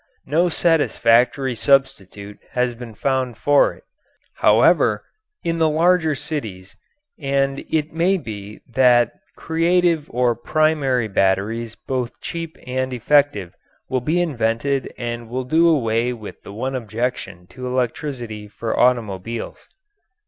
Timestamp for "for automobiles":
18.47-19.67